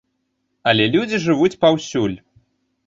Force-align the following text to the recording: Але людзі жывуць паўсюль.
Але 0.71 0.89
людзі 0.95 1.21
жывуць 1.27 1.59
паўсюль. 1.67 2.19